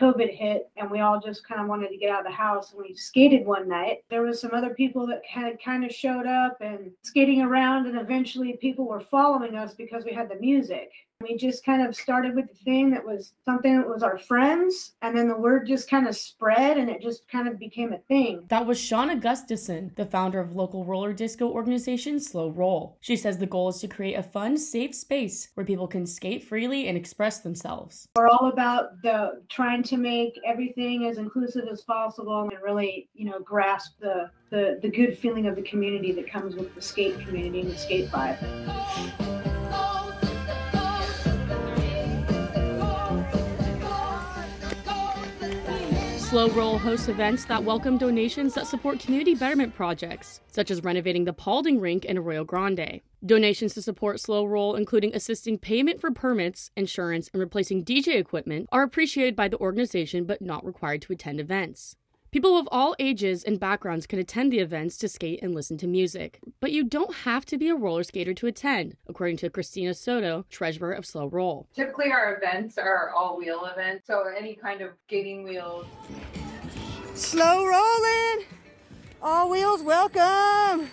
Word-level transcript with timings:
COVID 0.00 0.36
hit 0.36 0.70
and 0.76 0.90
we 0.90 1.00
all 1.00 1.20
just 1.20 1.46
kind 1.46 1.60
of 1.60 1.68
wanted 1.68 1.88
to 1.88 1.96
get 1.96 2.10
out 2.10 2.20
of 2.20 2.26
the 2.26 2.36
house 2.36 2.72
and 2.72 2.82
we 2.82 2.94
skated 2.94 3.46
one 3.46 3.68
night. 3.68 3.98
There 4.10 4.22
was 4.22 4.40
some 4.40 4.52
other 4.52 4.74
people 4.74 5.06
that 5.06 5.22
had 5.28 5.62
kind 5.62 5.84
of 5.84 5.92
showed 5.92 6.26
up 6.26 6.56
and 6.60 6.90
skating 7.02 7.42
around 7.42 7.86
and 7.86 7.98
eventually 7.98 8.56
people 8.60 8.86
were 8.86 9.00
following 9.00 9.54
us 9.54 9.74
because 9.74 10.04
we 10.04 10.12
had 10.12 10.28
the 10.28 10.36
music. 10.36 10.90
We 11.20 11.36
just 11.36 11.64
kind 11.64 11.86
of 11.86 11.94
started 11.94 12.34
with 12.34 12.48
the 12.48 12.64
thing 12.64 12.90
that 12.90 13.04
was 13.04 13.32
something 13.44 13.78
that 13.78 13.88
was 13.88 14.02
our 14.02 14.18
friends, 14.18 14.92
and 15.00 15.16
then 15.16 15.28
the 15.28 15.36
word 15.36 15.66
just 15.66 15.88
kind 15.88 16.06
of 16.06 16.16
spread 16.16 16.76
and 16.76 16.90
it 16.90 17.00
just 17.00 17.26
kind 17.28 17.48
of 17.48 17.58
became 17.58 17.92
a 17.92 17.98
thing. 17.98 18.44
That 18.48 18.66
was 18.66 18.78
Shauna 18.78 19.20
Gustafson, 19.20 19.92
the 19.96 20.04
founder 20.04 20.40
of 20.40 20.54
local 20.54 20.84
roller 20.84 21.12
disco 21.12 21.48
organization 21.48 22.20
Slow 22.20 22.50
Roll. 22.50 22.98
She 23.00 23.16
says 23.16 23.38
the 23.38 23.46
goal 23.46 23.68
is 23.68 23.78
to 23.80 23.88
create 23.88 24.14
a 24.14 24.22
fun, 24.22 24.58
safe 24.58 24.94
space 24.94 25.48
where 25.54 25.64
people 25.64 25.86
can 25.86 26.04
skate 26.04 26.44
freely 26.44 26.88
and 26.88 26.96
express 26.96 27.40
themselves. 27.40 28.06
We're 28.16 28.28
all 28.28 28.50
about 28.52 29.00
the 29.02 29.42
trying 29.48 29.83
to 29.84 29.96
make 29.96 30.40
everything 30.44 31.06
as 31.06 31.18
inclusive 31.18 31.68
as 31.68 31.82
possible 31.82 32.42
and 32.42 32.52
really, 32.62 33.08
you 33.14 33.26
know, 33.26 33.40
grasp 33.40 33.98
the 34.00 34.30
the, 34.50 34.78
the 34.82 34.88
good 34.88 35.18
feeling 35.18 35.46
of 35.46 35.56
the 35.56 35.62
community 35.62 36.12
that 36.12 36.30
comes 36.30 36.54
with 36.54 36.74
the 36.74 36.82
skate 36.82 37.18
community 37.20 37.60
and 37.60 37.70
the 37.70 37.78
skate 37.78 38.08
vibe. 38.08 39.43
Slow 46.34 46.48
Roll 46.48 46.78
hosts 46.78 47.06
events 47.06 47.44
that 47.44 47.62
welcome 47.62 47.96
donations 47.96 48.54
that 48.54 48.66
support 48.66 48.98
community 48.98 49.36
betterment 49.36 49.72
projects, 49.72 50.40
such 50.48 50.68
as 50.72 50.82
renovating 50.82 51.22
the 51.22 51.32
Paulding 51.32 51.78
Rink 51.78 52.04
in 52.04 52.18
Arroyo 52.18 52.42
Grande. 52.42 53.02
Donations 53.24 53.72
to 53.74 53.82
support 53.82 54.18
Slow 54.18 54.44
Roll, 54.44 54.74
including 54.74 55.14
assisting 55.14 55.58
payment 55.58 56.00
for 56.00 56.10
permits, 56.10 56.72
insurance, 56.76 57.30
and 57.32 57.38
replacing 57.38 57.84
DJ 57.84 58.16
equipment, 58.16 58.68
are 58.72 58.82
appreciated 58.82 59.36
by 59.36 59.46
the 59.46 59.58
organization 59.58 60.24
but 60.24 60.42
not 60.42 60.66
required 60.66 61.02
to 61.02 61.12
attend 61.12 61.38
events. 61.38 61.94
People 62.34 62.58
of 62.58 62.68
all 62.72 62.96
ages 62.98 63.44
and 63.44 63.60
backgrounds 63.60 64.08
can 64.08 64.18
attend 64.18 64.52
the 64.52 64.58
events 64.58 64.96
to 64.96 65.06
skate 65.06 65.40
and 65.40 65.54
listen 65.54 65.78
to 65.78 65.86
music. 65.86 66.40
But 66.58 66.72
you 66.72 66.82
don't 66.82 67.14
have 67.14 67.46
to 67.46 67.56
be 67.56 67.68
a 67.68 67.76
roller 67.76 68.02
skater 68.02 68.34
to 68.34 68.48
attend, 68.48 68.96
according 69.06 69.36
to 69.36 69.50
Christina 69.50 69.94
Soto, 69.94 70.44
treasurer 70.50 70.90
of 70.90 71.06
Slow 71.06 71.28
Roll. 71.28 71.68
Typically, 71.76 72.10
our 72.10 72.36
events 72.36 72.76
are 72.76 73.10
all 73.10 73.38
wheel 73.38 73.66
events, 73.66 74.08
so 74.08 74.24
any 74.36 74.56
kind 74.56 74.80
of 74.80 74.90
skating 75.06 75.44
wheels. 75.44 75.86
Slow 77.14 77.64
rolling! 77.64 78.46
All 79.22 79.48
wheels 79.48 79.84
welcome! 79.84 80.90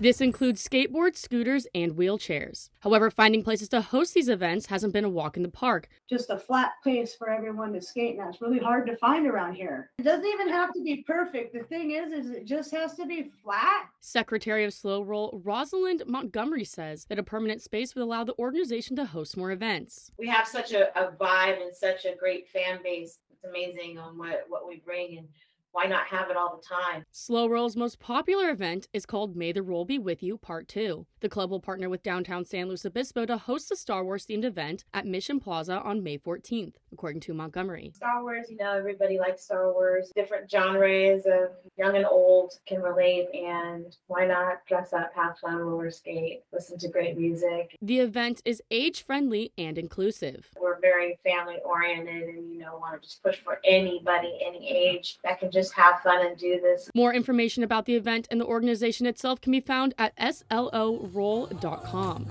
This 0.00 0.20
includes 0.20 0.66
skateboards, 0.66 1.18
scooters, 1.18 1.68
and 1.72 1.92
wheelchairs. 1.92 2.68
However, 2.80 3.10
finding 3.10 3.44
places 3.44 3.68
to 3.68 3.80
host 3.80 4.12
these 4.12 4.28
events 4.28 4.66
hasn't 4.66 4.92
been 4.92 5.04
a 5.04 5.08
walk 5.08 5.36
in 5.36 5.44
the 5.44 5.48
park. 5.48 5.88
Just 6.10 6.30
a 6.30 6.38
flat 6.38 6.72
place 6.82 7.14
for 7.14 7.30
everyone 7.30 7.72
to 7.74 7.80
skate 7.80 8.16
now. 8.16 8.28
It's 8.28 8.40
really 8.40 8.58
hard 8.58 8.86
to 8.88 8.96
find 8.96 9.24
around 9.24 9.54
here. 9.54 9.90
It 9.98 10.02
doesn't 10.02 10.26
even 10.26 10.48
have 10.48 10.72
to 10.72 10.82
be 10.82 11.04
perfect. 11.06 11.52
The 11.52 11.62
thing 11.62 11.92
is, 11.92 12.12
is 12.12 12.30
it 12.30 12.44
just 12.44 12.72
has 12.72 12.94
to 12.94 13.06
be 13.06 13.30
flat. 13.44 13.88
Secretary 14.00 14.64
of 14.64 14.74
Slow 14.74 15.00
Roll 15.00 15.40
Rosalind 15.44 16.02
Montgomery 16.08 16.64
says 16.64 17.04
that 17.04 17.20
a 17.20 17.22
permanent 17.22 17.62
space 17.62 17.94
would 17.94 18.02
allow 18.02 18.24
the 18.24 18.36
organization 18.36 18.96
to 18.96 19.04
host 19.04 19.36
more 19.36 19.52
events. 19.52 20.10
We 20.18 20.26
have 20.26 20.48
such 20.48 20.72
a, 20.72 20.96
a 20.98 21.12
vibe 21.12 21.62
and 21.62 21.72
such 21.72 22.04
a 22.04 22.16
great 22.18 22.48
fan 22.48 22.80
base. 22.82 23.20
It's 23.30 23.44
amazing 23.44 23.98
on 23.98 24.18
what, 24.18 24.44
what 24.48 24.66
we 24.66 24.80
bring 24.84 25.18
and 25.18 25.28
why 25.74 25.86
not 25.86 26.06
have 26.06 26.30
it 26.30 26.36
all 26.36 26.56
the 26.56 26.62
time? 26.62 27.04
Slow 27.10 27.48
Roll's 27.48 27.74
most 27.74 27.98
popular 27.98 28.48
event 28.50 28.86
is 28.92 29.04
called 29.04 29.34
May 29.34 29.50
the 29.50 29.60
Roll 29.60 29.84
Be 29.84 29.98
With 29.98 30.22
You 30.22 30.38
Part 30.38 30.68
2. 30.68 31.04
The 31.18 31.28
club 31.28 31.50
will 31.50 31.58
partner 31.58 31.88
with 31.88 32.04
downtown 32.04 32.44
San 32.44 32.68
Luis 32.68 32.86
Obispo 32.86 33.26
to 33.26 33.36
host 33.36 33.70
the 33.70 33.76
Star 33.76 34.04
Wars 34.04 34.24
themed 34.24 34.44
event 34.44 34.84
at 34.94 35.04
Mission 35.04 35.40
Plaza 35.40 35.80
on 35.80 36.04
May 36.04 36.16
14th, 36.16 36.74
according 36.92 37.20
to 37.22 37.34
Montgomery. 37.34 37.90
Star 37.96 38.22
Wars, 38.22 38.46
you 38.48 38.56
know, 38.56 38.72
everybody 38.72 39.18
likes 39.18 39.42
Star 39.42 39.72
Wars. 39.72 40.12
Different 40.14 40.48
genres 40.48 41.26
of 41.26 41.50
young 41.76 41.96
and 41.96 42.06
old 42.06 42.52
can 42.66 42.80
relate, 42.80 43.26
and 43.34 43.96
why 44.06 44.26
not 44.26 44.64
dress 44.68 44.92
up, 44.92 45.10
have 45.16 45.38
fun, 45.38 45.56
roller 45.56 45.90
skate, 45.90 46.42
listen 46.52 46.78
to 46.78 46.88
great 46.88 47.18
music? 47.18 47.76
The 47.82 47.98
event 47.98 48.42
is 48.44 48.62
age 48.70 49.04
friendly 49.04 49.52
and 49.58 49.76
inclusive. 49.76 50.48
We're 50.60 50.78
very 50.80 51.18
family 51.24 51.56
oriented 51.64 52.28
and, 52.28 52.52
you 52.52 52.60
know, 52.60 52.76
want 52.78 53.02
to 53.02 53.08
just 53.08 53.24
push 53.24 53.38
for 53.38 53.60
anybody, 53.64 54.38
any 54.46 54.70
age 54.70 55.18
that 55.24 55.40
can 55.40 55.50
just 55.64 55.74
have 55.74 56.00
fun 56.00 56.26
and 56.26 56.36
do 56.36 56.60
this. 56.60 56.90
More 56.94 57.14
information 57.14 57.62
about 57.62 57.86
the 57.86 57.96
event 57.96 58.28
and 58.30 58.38
the 58.38 58.44
organization 58.44 59.06
itself 59.06 59.40
can 59.40 59.50
be 59.50 59.60
found 59.60 59.94
at 59.96 60.14
sloroll.com. 60.16 62.26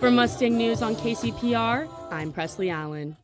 For 0.00 0.10
Mustang 0.10 0.56
News 0.56 0.80
on 0.80 0.96
KCPR, 0.96 1.86
I'm 2.10 2.32
Presley 2.32 2.70
Allen. 2.70 3.16